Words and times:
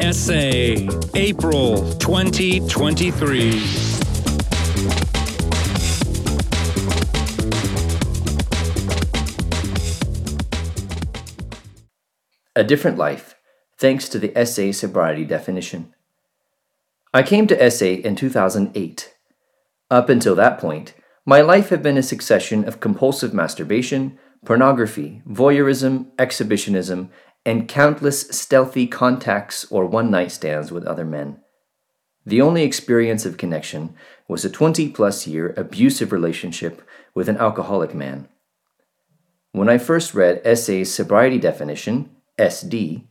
Essay, 0.00 0.88
April 1.14 1.92
2023. 1.98 3.62
A 12.56 12.64
Different 12.64 12.96
Life, 12.96 13.34
thanks 13.76 14.08
to 14.08 14.18
the 14.18 14.32
SA 14.46 14.72
sobriety 14.72 15.26
definition. 15.26 15.94
I 17.12 17.22
came 17.22 17.46
to 17.48 17.70
SA 17.70 17.84
in 17.84 18.16
2008. 18.16 19.14
Up 19.90 20.08
until 20.08 20.34
that 20.34 20.58
point, 20.58 20.94
my 21.26 21.42
life 21.42 21.68
had 21.68 21.82
been 21.82 21.98
a 21.98 22.02
succession 22.02 22.66
of 22.66 22.80
compulsive 22.80 23.34
masturbation, 23.34 24.18
pornography, 24.44 25.22
voyeurism, 25.28 26.06
exhibitionism, 26.18 27.10
and 27.44 27.68
countless 27.68 28.28
stealthy 28.28 28.86
contacts 28.86 29.64
or 29.70 29.86
one 29.86 30.10
night 30.10 30.32
stands 30.32 30.70
with 30.70 30.84
other 30.84 31.04
men. 31.04 31.40
The 32.26 32.40
only 32.40 32.62
experience 32.62 33.24
of 33.24 33.38
connection 33.38 33.94
was 34.28 34.44
a 34.44 34.50
20 34.50 34.88
plus 34.90 35.26
year 35.26 35.54
abusive 35.56 36.12
relationship 36.12 36.82
with 37.14 37.28
an 37.28 37.38
alcoholic 37.38 37.94
man. 37.94 38.28
When 39.52 39.68
I 39.68 39.78
first 39.78 40.14
read 40.14 40.42
SA's 40.56 40.92
sobriety 40.92 41.38
definition, 41.38 42.10
SD, 42.38 43.06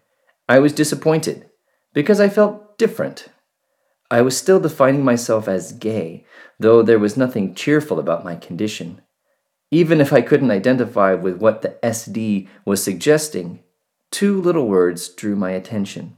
I 0.48 0.60
was 0.60 0.74
disappointed 0.74 1.50
because 1.94 2.20
I 2.20 2.30
felt 2.30 2.78
different. 2.78 3.28
I 4.12 4.22
was 4.22 4.38
still 4.38 4.60
defining 4.60 5.04
myself 5.04 5.48
as 5.48 5.74
gay, 5.74 6.26
though 6.60 6.82
there 6.82 6.98
was 6.98 7.18
nothing 7.18 7.54
cheerful 7.54 8.00
about 8.00 8.24
my 8.24 8.36
condition. 8.36 9.02
Even 9.72 10.02
if 10.02 10.12
I 10.12 10.22
couldn't 10.22 10.52
identify 10.52 11.14
with 11.14 11.38
what 11.38 11.62
the 11.62 11.78
SD 11.84 12.48
was 12.66 12.84
suggesting, 12.84 13.60
two 14.12 14.42
little 14.42 14.68
words 14.68 15.10
drew 15.10 15.36
my 15.36 15.52
attention. 15.52 16.18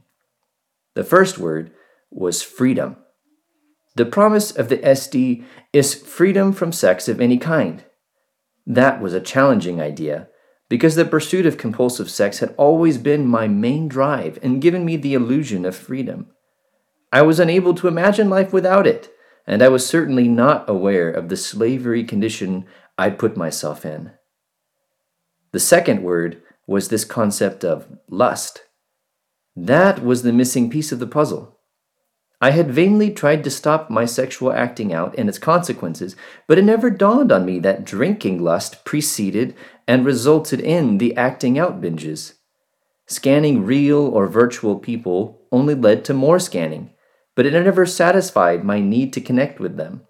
The 0.94 1.04
first 1.04 1.38
word 1.38 1.72
was 2.10 2.42
freedom. 2.42 2.96
The 3.94 4.06
promise 4.06 4.50
of 4.50 4.68
the 4.68 4.78
SD 4.78 5.44
is 5.72 5.94
freedom 5.94 6.52
from 6.52 6.72
sex 6.72 7.08
of 7.08 7.20
any 7.20 7.36
kind. 7.36 7.84
That 8.66 9.02
was 9.02 9.12
a 9.12 9.20
challenging 9.20 9.80
idea 9.80 10.28
because 10.70 10.94
the 10.94 11.04
pursuit 11.04 11.44
of 11.44 11.58
compulsive 11.58 12.10
sex 12.10 12.38
had 12.38 12.54
always 12.56 12.96
been 12.96 13.26
my 13.26 13.46
main 13.46 13.88
drive 13.88 14.38
and 14.42 14.62
given 14.62 14.86
me 14.86 14.96
the 14.96 15.12
illusion 15.12 15.66
of 15.66 15.76
freedom. 15.76 16.28
I 17.12 17.20
was 17.20 17.38
unable 17.38 17.74
to 17.74 17.88
imagine 17.88 18.30
life 18.30 18.54
without 18.54 18.86
it, 18.86 19.10
and 19.46 19.62
I 19.62 19.68
was 19.68 19.86
certainly 19.86 20.28
not 20.28 20.70
aware 20.70 21.10
of 21.10 21.28
the 21.28 21.36
slavery 21.36 22.04
condition 22.04 22.64
I'd 22.98 23.18
put 23.18 23.36
myself 23.36 23.84
in. 23.84 24.12
The 25.52 25.60
second 25.60 26.02
word 26.02 26.42
was 26.66 26.88
this 26.88 27.04
concept 27.04 27.64
of 27.64 27.86
lust. 28.08 28.62
That 29.54 30.02
was 30.02 30.22
the 30.22 30.32
missing 30.32 30.70
piece 30.70 30.92
of 30.92 30.98
the 30.98 31.06
puzzle. 31.06 31.58
I 32.40 32.50
had 32.50 32.72
vainly 32.72 33.12
tried 33.12 33.44
to 33.44 33.50
stop 33.50 33.88
my 33.88 34.04
sexual 34.04 34.52
acting 34.52 34.92
out 34.92 35.14
and 35.16 35.28
its 35.28 35.38
consequences, 35.38 36.16
but 36.48 36.58
it 36.58 36.64
never 36.64 36.90
dawned 36.90 37.30
on 37.30 37.44
me 37.44 37.60
that 37.60 37.84
drinking 37.84 38.42
lust 38.42 38.84
preceded 38.84 39.54
and 39.86 40.04
resulted 40.04 40.58
in 40.58 40.98
the 40.98 41.16
acting 41.16 41.58
out 41.58 41.80
binges. 41.80 42.34
Scanning 43.06 43.64
real 43.64 44.08
or 44.08 44.26
virtual 44.26 44.78
people 44.78 45.42
only 45.52 45.74
led 45.74 46.04
to 46.06 46.14
more 46.14 46.40
scanning, 46.40 46.90
but 47.36 47.46
it 47.46 47.52
never 47.52 47.86
satisfied 47.86 48.64
my 48.64 48.80
need 48.80 49.12
to 49.12 49.20
connect 49.20 49.60
with 49.60 49.76
them. 49.76 50.02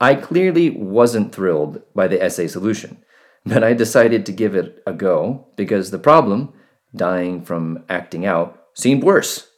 I 0.00 0.14
clearly 0.14 0.70
wasn't 0.70 1.34
thrilled 1.34 1.82
by 1.94 2.06
the 2.06 2.30
SA 2.30 2.46
solution, 2.46 3.04
but 3.44 3.64
I 3.64 3.72
decided 3.72 4.24
to 4.26 4.32
give 4.32 4.54
it 4.54 4.82
a 4.86 4.92
go 4.92 5.48
because 5.56 5.90
the 5.90 5.98
problem, 5.98 6.52
dying 6.94 7.42
from 7.42 7.84
acting 7.88 8.24
out, 8.24 8.62
seemed 8.74 9.02
worse. 9.02 9.48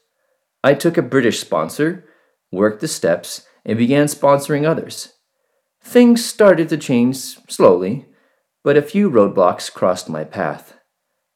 I 0.65 0.75
took 0.75 0.97
a 0.97 1.03
British 1.03 1.41
sponsor, 1.41 2.07
worked 2.51 2.81
the 2.81 2.89
steps, 2.89 3.47
and 3.65 3.77
began 3.77 4.07
sponsoring 4.07 4.67
others. 4.67 5.15
Things 5.83 6.25
started 6.25 6.69
to 6.71 6.77
change 6.77 7.17
slowly, 7.49 8.07
but 8.63 8.77
a 8.77 8.83
few 8.83 9.11
roadblocks 9.11 9.73
crossed 9.73 10.09
my 10.09 10.25
path. 10.25 10.79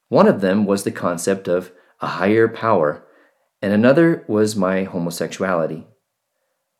One 0.08 0.28
of 0.28 0.40
them 0.40 0.64
was 0.66 0.84
the 0.84 0.90
concept 0.90 1.48
of 1.48 1.72
a 2.00 2.06
higher 2.06 2.48
power, 2.48 3.06
and 3.60 3.72
another 3.72 4.24
was 4.28 4.56
my 4.56 4.84
homosexuality. 4.84 5.86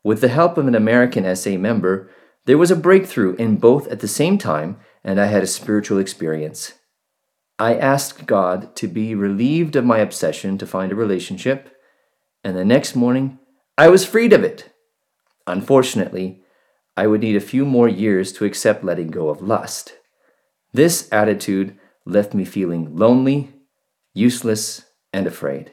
With 0.03 0.21
the 0.21 0.29
help 0.29 0.59
of 0.59 0.69
an 0.69 0.75
American 0.75 1.35
SA 1.35 1.53
member, 1.53 2.11
there 2.47 2.59
was 2.59 2.71
a 2.71 2.77
breakthrough 2.77 3.35
in 3.37 3.57
both 3.57 3.89
at 3.89 4.01
the 4.01 4.09
same 4.09 4.39
time, 4.39 4.79
and 5.03 5.21
I 5.21 5.27
had 5.27 5.43
a 5.43 5.47
spiritual 5.47 5.99
experience. 5.99 6.75
I 7.59 7.77
asked 7.77 8.27
God 8.27 8.75
to 8.77 8.89
be 8.89 9.15
relieved 9.15 9.77
of 9.77 9.85
my 9.85 9.99
obsession 9.99 10.59
to 10.59 10.67
find 10.67 10.93
a 10.93 10.97
relationship, 10.97 11.71
and 12.43 12.57
the 12.57 12.65
next 12.65 12.95
morning, 12.95 13.39
I 13.79 13.89
was 13.89 14.05
freed 14.05 14.33
of 14.33 14.45
it. 14.45 14.71
Unfortunately, 15.47 16.43
I 16.97 17.07
would 17.07 17.21
need 17.21 17.37
a 17.37 17.41
few 17.41 17.65
more 17.65 17.89
years 17.89 18.33
to 18.35 18.45
accept 18.45 18.85
letting 18.85 19.09
go 19.09 19.29
of 19.29 19.43
lust. 19.43 19.95
This 20.73 21.09
attitude 21.13 21.79
left 22.05 22.35
me 22.35 22.45
feeling 22.45 22.97
lonely, 22.97 23.53
useless, 24.13 24.85
and 25.13 25.27
afraid. 25.27 25.73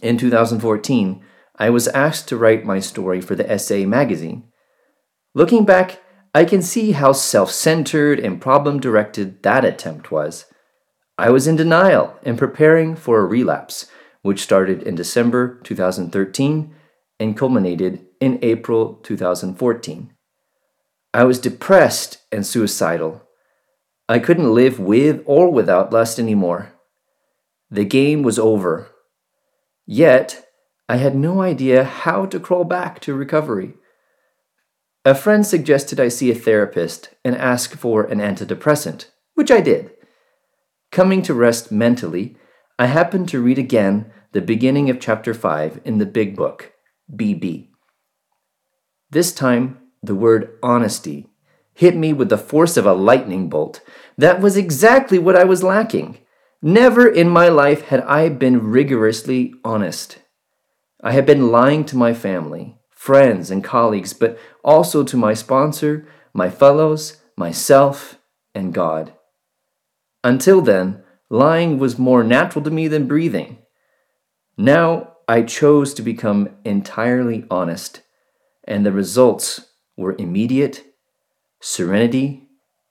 In 0.00 0.18
2014, 0.18 1.24
I 1.56 1.70
was 1.70 1.88
asked 1.88 2.28
to 2.28 2.36
write 2.36 2.64
my 2.64 2.80
story 2.80 3.20
for 3.20 3.34
the 3.34 3.58
SA 3.58 3.78
magazine. 3.78 4.44
Looking 5.36 5.66
back, 5.66 6.02
I 6.34 6.46
can 6.46 6.62
see 6.62 6.92
how 6.92 7.12
self 7.12 7.50
centered 7.50 8.18
and 8.18 8.40
problem 8.40 8.80
directed 8.80 9.42
that 9.42 9.66
attempt 9.66 10.10
was. 10.10 10.46
I 11.18 11.28
was 11.28 11.46
in 11.46 11.56
denial 11.56 12.18
and 12.22 12.38
preparing 12.38 12.96
for 12.96 13.20
a 13.20 13.26
relapse, 13.26 13.84
which 14.22 14.40
started 14.42 14.82
in 14.82 14.94
December 14.94 15.60
2013 15.62 16.74
and 17.20 17.36
culminated 17.36 18.06
in 18.18 18.38
April 18.40 18.94
2014. 19.02 20.14
I 21.12 21.24
was 21.24 21.38
depressed 21.38 22.16
and 22.32 22.46
suicidal. 22.46 23.22
I 24.08 24.20
couldn't 24.20 24.54
live 24.54 24.80
with 24.80 25.22
or 25.26 25.52
without 25.52 25.92
lust 25.92 26.18
anymore. 26.18 26.72
The 27.70 27.84
game 27.84 28.22
was 28.22 28.38
over. 28.38 28.88
Yet, 29.84 30.46
I 30.88 30.96
had 30.96 31.14
no 31.14 31.42
idea 31.42 31.84
how 31.84 32.24
to 32.24 32.40
crawl 32.40 32.64
back 32.64 33.00
to 33.00 33.12
recovery. 33.12 33.74
A 35.06 35.14
friend 35.14 35.46
suggested 35.46 36.00
I 36.00 36.08
see 36.08 36.32
a 36.32 36.34
therapist 36.34 37.10
and 37.24 37.36
ask 37.36 37.76
for 37.76 38.02
an 38.02 38.18
antidepressant, 38.18 39.04
which 39.34 39.52
I 39.52 39.60
did. 39.60 39.92
Coming 40.90 41.22
to 41.22 41.32
rest 41.32 41.70
mentally, 41.70 42.36
I 42.76 42.86
happened 42.86 43.28
to 43.28 43.40
read 43.40 43.56
again 43.56 44.10
the 44.32 44.40
beginning 44.40 44.90
of 44.90 44.98
chapter 44.98 45.32
5 45.32 45.80
in 45.84 45.98
the 45.98 46.06
big 46.06 46.34
book, 46.34 46.72
BB. 47.14 47.68
This 49.08 49.32
time, 49.32 49.78
the 50.02 50.16
word 50.16 50.58
honesty 50.60 51.28
hit 51.72 51.94
me 51.94 52.12
with 52.12 52.28
the 52.28 52.36
force 52.36 52.76
of 52.76 52.84
a 52.84 52.92
lightning 52.92 53.48
bolt. 53.48 53.82
That 54.18 54.40
was 54.40 54.56
exactly 54.56 55.20
what 55.20 55.36
I 55.36 55.44
was 55.44 55.62
lacking. 55.62 56.18
Never 56.60 57.06
in 57.06 57.28
my 57.28 57.48
life 57.48 57.82
had 57.82 58.00
I 58.00 58.28
been 58.28 58.70
rigorously 58.70 59.54
honest. 59.64 60.18
I 61.00 61.12
had 61.12 61.26
been 61.26 61.52
lying 61.52 61.84
to 61.84 61.96
my 61.96 62.12
family, 62.12 62.75
friends, 63.06 63.52
and 63.52 63.62
colleagues, 63.62 64.12
but 64.12 64.36
also 64.64 65.04
to 65.04 65.16
my 65.16 65.32
sponsor, 65.32 66.04
my 66.34 66.50
fellows, 66.50 67.18
myself, 67.36 68.18
and 68.52 68.74
God. 68.74 69.12
Until 70.24 70.60
then, 70.60 71.04
lying 71.30 71.78
was 71.78 72.00
more 72.00 72.24
natural 72.24 72.64
to 72.64 72.70
me 72.70 72.88
than 72.88 73.06
breathing. 73.06 73.58
Now 74.56 75.12
I 75.28 75.42
chose 75.42 75.94
to 75.94 76.02
become 76.02 76.48
entirely 76.64 77.44
honest, 77.48 78.02
and 78.64 78.84
the 78.84 78.90
results 78.90 79.66
were 79.96 80.16
immediate 80.18 80.84
serenity, 81.60 82.48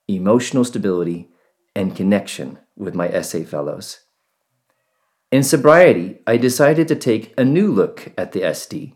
emotional 0.08 0.64
stability, 0.64 1.28
and 1.74 1.94
connection 1.94 2.58
with 2.74 2.94
my 2.94 3.20
SA 3.20 3.40
fellows. 3.40 4.00
In 5.30 5.42
sobriety, 5.42 6.20
I 6.26 6.38
decided 6.38 6.88
to 6.88 6.96
take 6.96 7.34
a 7.36 7.44
new 7.44 7.70
look 7.70 8.14
at 8.16 8.32
the 8.32 8.40
SD. 8.40 8.94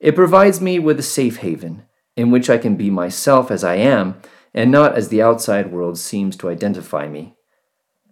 It 0.00 0.16
provides 0.16 0.60
me 0.60 0.78
with 0.78 0.98
a 0.98 1.04
safe 1.04 1.38
haven 1.38 1.84
in 2.16 2.30
which 2.30 2.50
I 2.50 2.58
can 2.58 2.76
be 2.76 2.90
myself 2.90 3.50
as 3.50 3.62
I 3.62 3.76
am 3.76 4.20
and 4.54 4.70
not 4.70 4.96
as 4.96 5.08
the 5.08 5.22
outside 5.22 5.70
world 5.70 5.98
seems 5.98 6.36
to 6.36 6.48
identify 6.48 7.06
me. 7.06 7.36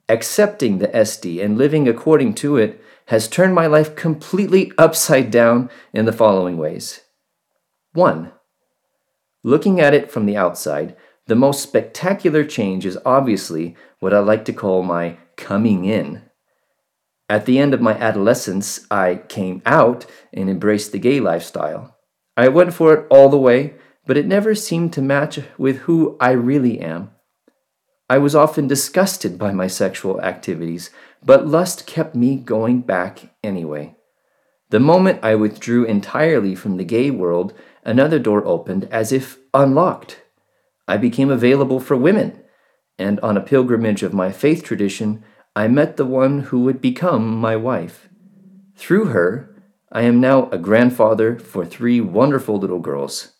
Accepting 0.08 0.78
the 0.78 0.88
SD 0.88 1.42
and 1.42 1.58
living 1.58 1.88
according 1.88 2.34
to 2.34 2.56
it 2.56 2.80
has 3.06 3.26
turned 3.26 3.54
my 3.54 3.66
life 3.66 3.96
completely 3.96 4.72
upside 4.78 5.30
down 5.30 5.70
in 5.92 6.04
the 6.04 6.12
following 6.12 6.58
ways. 6.58 7.00
1. 7.94 8.32
Looking 9.42 9.80
at 9.80 9.94
it 9.94 10.10
from 10.10 10.26
the 10.26 10.36
outside, 10.36 10.94
the 11.26 11.34
most 11.34 11.62
spectacular 11.62 12.44
change 12.44 12.86
is 12.86 12.98
obviously 13.04 13.76
what 13.98 14.14
I 14.14 14.18
like 14.18 14.44
to 14.46 14.52
call 14.52 14.82
my 14.82 15.16
coming 15.36 15.84
in. 15.84 16.22
At 17.28 17.44
the 17.44 17.58
end 17.58 17.74
of 17.74 17.80
my 17.80 17.92
adolescence, 17.92 18.86
I 18.90 19.16
came 19.28 19.60
out 19.66 20.06
and 20.32 20.48
embraced 20.48 20.92
the 20.92 20.98
gay 20.98 21.20
lifestyle. 21.20 21.96
I 22.36 22.48
went 22.48 22.72
for 22.72 22.94
it 22.94 23.06
all 23.10 23.28
the 23.28 23.38
way, 23.38 23.74
but 24.06 24.16
it 24.16 24.26
never 24.26 24.54
seemed 24.54 24.94
to 24.94 25.02
match 25.02 25.40
with 25.58 25.78
who 25.80 26.16
I 26.20 26.30
really 26.30 26.80
am. 26.80 27.10
I 28.08 28.16
was 28.16 28.34
often 28.34 28.66
disgusted 28.66 29.38
by 29.38 29.52
my 29.52 29.66
sexual 29.66 30.22
activities, 30.22 30.88
but 31.22 31.46
lust 31.46 31.86
kept 31.86 32.14
me 32.14 32.36
going 32.36 32.80
back 32.80 33.34
anyway. 33.44 33.96
The 34.70 34.80
moment 34.80 35.20
I 35.22 35.34
withdrew 35.34 35.84
entirely 35.84 36.54
from 36.54 36.78
the 36.78 36.84
gay 36.84 37.10
world, 37.10 37.52
another 37.84 38.18
door 38.18 38.44
opened 38.46 38.88
as 38.90 39.12
if 39.12 39.38
unlocked. 39.52 40.22
I 40.86 40.96
became 40.96 41.28
available 41.28 41.80
for 41.80 41.96
women, 41.96 42.42
and 42.98 43.20
on 43.20 43.36
a 43.36 43.42
pilgrimage 43.42 44.02
of 44.02 44.14
my 44.14 44.32
faith 44.32 44.64
tradition, 44.64 45.22
I 45.58 45.66
met 45.66 45.96
the 45.96 46.06
one 46.06 46.42
who 46.42 46.60
would 46.60 46.80
become 46.80 47.36
my 47.36 47.56
wife. 47.56 48.08
Through 48.76 49.06
her, 49.06 49.60
I 49.90 50.02
am 50.02 50.20
now 50.20 50.48
a 50.50 50.56
grandfather 50.56 51.36
for 51.36 51.66
three 51.66 52.00
wonderful 52.00 52.60
little 52.60 52.78
girls. 52.78 53.32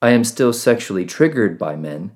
I 0.00 0.10
am 0.10 0.22
still 0.22 0.52
sexually 0.52 1.04
triggered 1.04 1.58
by 1.58 1.74
men, 1.74 2.12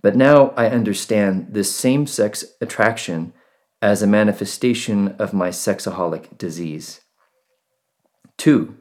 but 0.00 0.16
now 0.16 0.54
I 0.56 0.70
understand 0.70 1.48
this 1.50 1.76
same 1.76 2.06
sex 2.06 2.42
attraction 2.62 3.34
as 3.82 4.00
a 4.00 4.06
manifestation 4.06 5.08
of 5.18 5.34
my 5.34 5.50
sexaholic 5.50 6.38
disease. 6.38 7.02
2. 8.38 8.74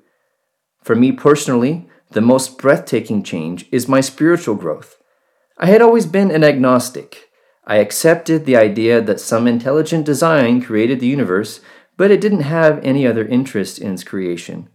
For 0.81 0.95
me 0.95 1.12
personally, 1.12 1.89
the 2.12 2.21
most 2.21 2.57
breathtaking 2.57 3.21
change 3.21 3.65
is 3.69 3.89
my 3.89 4.00
spiritual 4.00 4.56
growth. 4.56 4.95
I 5.57 5.65
had 5.65 5.81
always 5.81 6.06
been 6.06 6.31
an 6.31 6.45
agnostic. 6.45 7.32
I 7.65 7.77
accepted 7.77 8.45
the 8.45 8.57
idea 8.57 9.01
that 9.01 9.19
some 9.19 9.48
intelligent 9.48 10.06
design 10.06 10.62
created 10.62 11.00
the 11.00 11.07
universe, 11.07 11.62
but 11.95 12.12
it 12.12 12.19
didn't 12.19 12.42
have 12.42 12.83
any 12.83 13.07
other 13.07 13.25
interest 13.25 13.80
in 13.80 13.94
its 13.94 14.04
creation. 14.04 14.69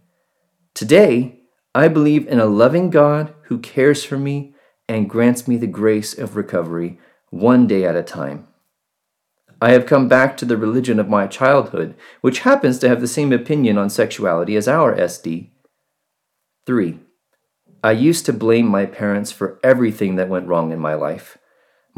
Today, 0.73 1.41
I 1.75 1.87
believe 1.87 2.27
in 2.27 2.39
a 2.39 2.45
loving 2.45 2.89
God 2.89 3.33
who 3.43 3.59
cares 3.59 4.03
for 4.03 4.17
me 4.17 4.55
and 4.87 5.09
grants 5.09 5.47
me 5.47 5.57
the 5.57 5.67
grace 5.67 6.17
of 6.17 6.35
recovery 6.35 6.99
one 7.29 7.67
day 7.67 7.85
at 7.85 7.95
a 7.95 8.01
time. 8.01 8.47
I 9.61 9.71
have 9.71 9.85
come 9.85 10.07
back 10.07 10.37
to 10.37 10.45
the 10.45 10.57
religion 10.57 10.99
of 10.99 11.09
my 11.09 11.27
childhood, 11.27 11.95
which 12.21 12.39
happens 12.39 12.79
to 12.79 12.89
have 12.89 13.01
the 13.01 13.07
same 13.07 13.33
opinion 13.33 13.77
on 13.77 13.89
sexuality 13.89 14.55
as 14.55 14.67
our 14.67 14.95
SD. 14.95 15.49
3. 16.65 16.99
I 17.83 17.91
used 17.91 18.25
to 18.25 18.33
blame 18.33 18.67
my 18.67 18.85
parents 18.85 19.31
for 19.31 19.59
everything 19.63 20.15
that 20.15 20.29
went 20.29 20.47
wrong 20.47 20.71
in 20.71 20.79
my 20.79 20.93
life. 20.93 21.37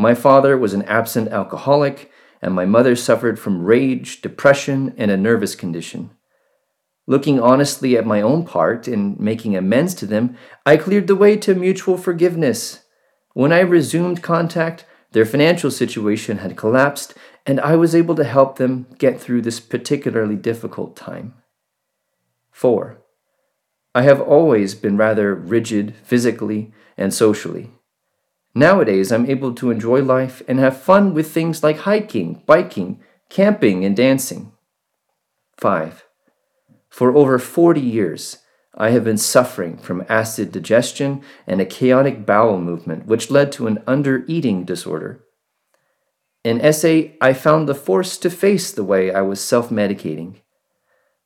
My 0.01 0.15
father 0.15 0.57
was 0.57 0.73
an 0.73 0.81
absent 0.85 1.27
alcoholic, 1.27 2.11
and 2.41 2.55
my 2.55 2.65
mother 2.65 2.95
suffered 2.95 3.37
from 3.37 3.63
rage, 3.63 4.19
depression, 4.21 4.95
and 4.97 5.11
a 5.11 5.15
nervous 5.15 5.53
condition. 5.53 6.09
Looking 7.05 7.39
honestly 7.39 7.95
at 7.95 8.07
my 8.07 8.19
own 8.19 8.43
part 8.43 8.87
in 8.87 9.15
making 9.19 9.55
amends 9.55 9.93
to 9.95 10.07
them, 10.07 10.35
I 10.65 10.77
cleared 10.77 11.05
the 11.05 11.15
way 11.15 11.37
to 11.37 11.53
mutual 11.53 11.97
forgiveness. 11.97 12.83
When 13.33 13.53
I 13.53 13.59
resumed 13.59 14.23
contact, 14.23 14.85
their 15.11 15.23
financial 15.23 15.69
situation 15.69 16.39
had 16.39 16.57
collapsed, 16.57 17.13
and 17.45 17.59
I 17.59 17.75
was 17.75 17.93
able 17.93 18.15
to 18.15 18.23
help 18.23 18.57
them 18.57 18.87
get 18.97 19.21
through 19.21 19.43
this 19.43 19.59
particularly 19.59 20.35
difficult 20.35 20.95
time. 20.95 21.35
4. 22.49 22.97
I 23.93 24.01
have 24.01 24.19
always 24.19 24.73
been 24.73 24.97
rather 24.97 25.35
rigid 25.35 25.93
physically 26.01 26.73
and 26.97 27.13
socially. 27.13 27.69
Nowadays, 28.53 29.11
I'm 29.11 29.29
able 29.29 29.53
to 29.55 29.71
enjoy 29.71 30.01
life 30.01 30.41
and 30.47 30.59
have 30.59 30.81
fun 30.81 31.13
with 31.13 31.31
things 31.31 31.63
like 31.63 31.79
hiking, 31.79 32.43
biking, 32.45 32.99
camping, 33.29 33.85
and 33.85 33.95
dancing. 33.95 34.51
5. 35.57 36.05
For 36.89 37.15
over 37.15 37.39
40 37.39 37.79
years, 37.79 38.39
I 38.75 38.89
have 38.89 39.05
been 39.05 39.17
suffering 39.17 39.77
from 39.77 40.05
acid 40.09 40.51
digestion 40.51 41.21
and 41.47 41.61
a 41.61 41.65
chaotic 41.65 42.25
bowel 42.25 42.59
movement, 42.59 43.05
which 43.05 43.31
led 43.31 43.51
to 43.53 43.67
an 43.67 43.81
under 43.87 44.25
eating 44.27 44.65
disorder. 44.65 45.23
In 46.43 46.73
SA, 46.73 47.13
I 47.21 47.33
found 47.33 47.69
the 47.69 47.75
force 47.75 48.17
to 48.17 48.29
face 48.29 48.71
the 48.71 48.83
way 48.83 49.13
I 49.13 49.21
was 49.21 49.39
self 49.39 49.69
medicating. 49.69 50.37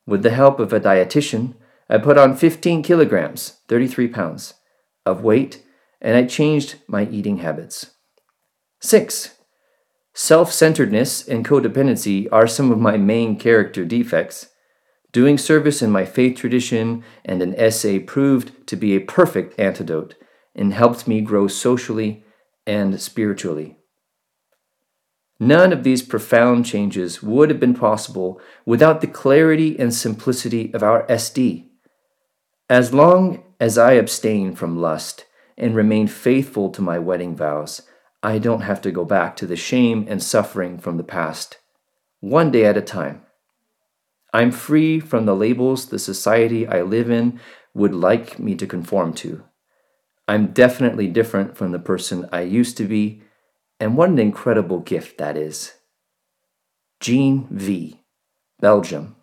With 0.06 0.22
the 0.22 0.30
help 0.30 0.60
of 0.60 0.72
a 0.72 0.80
dietitian, 0.80 1.54
I 1.88 1.98
put 1.98 2.18
on 2.18 2.36
15 2.36 2.82
kilograms, 2.82 3.58
33 3.68 4.08
pounds, 4.08 4.54
of 5.04 5.22
weight, 5.22 5.62
and 6.00 6.16
I 6.16 6.24
changed 6.24 6.76
my 6.86 7.06
eating 7.08 7.38
habits. 7.38 7.92
6. 8.80 9.36
Self 10.14 10.50
centeredness 10.50 11.28
and 11.28 11.44
codependency 11.44 12.26
are 12.32 12.46
some 12.46 12.72
of 12.72 12.78
my 12.78 12.96
main 12.96 13.38
character 13.38 13.84
defects. 13.84 14.48
Doing 15.12 15.36
service 15.36 15.82
in 15.82 15.90
my 15.90 16.04
faith 16.04 16.38
tradition 16.38 17.04
and 17.24 17.42
an 17.42 17.70
SA 17.70 17.98
proved 18.06 18.66
to 18.66 18.76
be 18.76 18.96
a 18.96 19.00
perfect 19.00 19.58
antidote 19.60 20.14
and 20.54 20.72
helped 20.72 21.06
me 21.06 21.20
grow 21.20 21.48
socially 21.48 22.24
and 22.66 23.00
spiritually. 23.00 23.76
None 25.38 25.70
of 25.70 25.84
these 25.84 26.02
profound 26.02 26.64
changes 26.64 27.22
would 27.22 27.50
have 27.50 27.60
been 27.60 27.74
possible 27.74 28.40
without 28.64 29.02
the 29.02 29.06
clarity 29.06 29.78
and 29.78 29.92
simplicity 29.92 30.72
of 30.72 30.82
our 30.82 31.06
SD. 31.08 31.68
As 32.70 32.94
long 32.94 33.44
as 33.60 33.76
I 33.76 33.92
abstain 33.92 34.54
from 34.54 34.80
lust 34.80 35.25
and 35.56 35.74
remain 35.74 36.06
faithful 36.06 36.70
to 36.70 36.82
my 36.82 36.98
wedding 36.98 37.34
vows, 37.34 37.82
I 38.22 38.38
don't 38.38 38.62
have 38.62 38.80
to 38.82 38.90
go 38.90 39.04
back 39.04 39.36
to 39.36 39.46
the 39.46 39.56
shame 39.56 40.06
and 40.08 40.22
suffering 40.22 40.78
from 40.78 40.96
the 40.96 41.04
past, 41.04 41.58
one 42.20 42.50
day 42.50 42.64
at 42.64 42.76
a 42.76 42.82
time. 42.82 43.22
I'm 44.32 44.50
free 44.50 45.00
from 45.00 45.24
the 45.24 45.36
labels 45.36 45.86
the 45.86 45.98
society 45.98 46.66
I 46.66 46.82
live 46.82 47.10
in 47.10 47.40
would 47.74 47.94
like 47.94 48.38
me 48.38 48.54
to 48.56 48.66
conform 48.66 49.14
to. 49.14 49.44
I'm 50.28 50.48
definitely 50.48 51.06
different 51.06 51.56
from 51.56 51.72
the 51.72 51.78
person 51.78 52.28
I 52.32 52.40
used 52.42 52.76
to 52.78 52.84
be, 52.84 53.22
and 53.78 53.96
what 53.96 54.08
an 54.08 54.18
incredible 54.18 54.80
gift 54.80 55.18
that 55.18 55.36
is. 55.36 55.74
Jean 57.00 57.46
V., 57.50 58.02
Belgium, 58.60 59.15